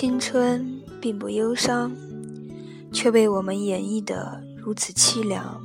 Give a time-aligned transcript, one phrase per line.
[0.00, 1.94] 青春并不忧伤，
[2.90, 5.62] 却被我们演绎的如此凄凉。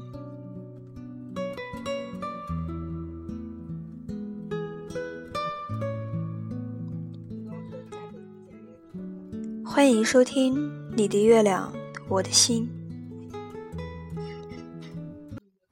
[9.64, 11.72] 欢迎收听《你的月亮，
[12.10, 12.70] 我的心》。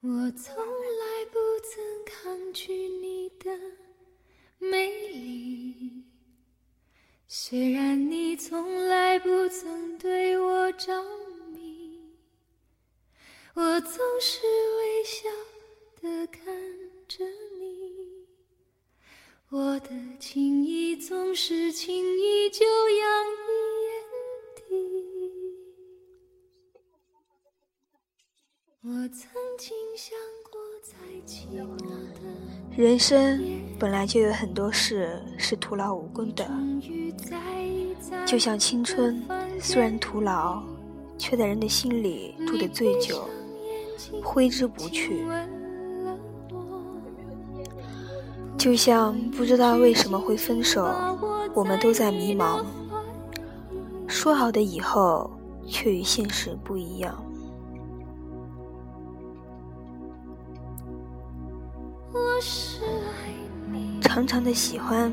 [0.00, 2.88] 我从来不曾抗拒
[7.46, 11.04] 虽然你从来不曾对我着
[11.52, 12.00] 迷，
[13.52, 14.40] 我总是
[14.78, 15.28] 微笑
[16.00, 16.42] 的看
[17.06, 17.22] 着
[17.60, 18.24] 你，
[19.50, 23.50] 我的情意总是轻易就洋溢
[23.84, 23.92] 眼
[24.56, 24.64] 底。
[28.84, 30.18] 我曾经想
[30.50, 31.76] 过再寂寞
[32.14, 32.20] 的。
[32.74, 33.38] 人生
[33.78, 36.48] 本来就有很多事是徒劳无功的，
[38.24, 39.22] 就像青春，
[39.60, 40.62] 虽然徒劳，
[41.18, 43.28] 却在人的心里住得最久，
[44.22, 45.26] 挥之不去。
[48.56, 50.88] 就像不知道为什么会分手，
[51.52, 52.64] 我们都在迷茫。
[54.06, 55.30] 说好的以后，
[55.66, 57.22] 却与现实不一样。
[64.14, 65.12] 长长的喜欢，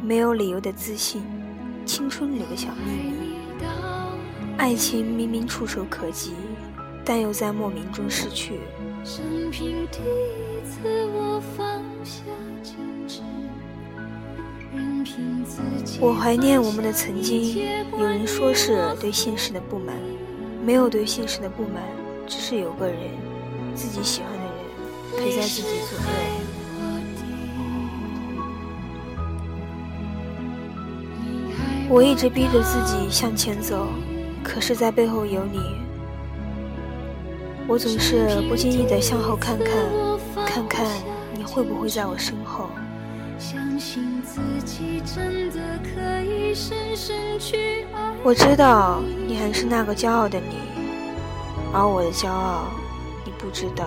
[0.00, 1.20] 没有理由的自信，
[1.84, 3.38] 青春里的小秘密。
[4.56, 6.32] 爱情明明触手可及，
[7.04, 8.60] 但又在莫名中失去。
[16.00, 17.58] 我怀念我们的曾经。
[17.98, 19.96] 有人说是对现实的不满，
[20.64, 21.82] 没有对现实的不满，
[22.28, 23.10] 只是有个人，
[23.74, 26.45] 自己喜欢的人，陪在自己左右。
[31.88, 33.86] 我一直逼着自己向前走，
[34.42, 35.60] 可是，在背后有你。
[37.68, 39.74] 我总是不经意的向后看看，
[40.44, 40.84] 看看
[41.34, 42.68] 你会不会在我身后。
[48.24, 50.56] 我知道你还是那个骄傲的你，
[51.72, 52.64] 而我的骄傲，
[53.24, 53.86] 你不知道。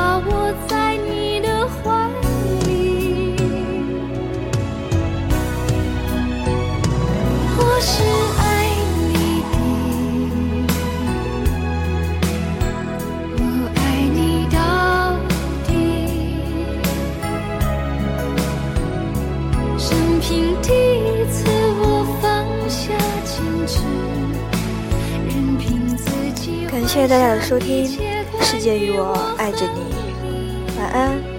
[26.87, 27.87] 谢谢大家的收听，
[28.41, 31.30] 世界与我爱着你，晚安。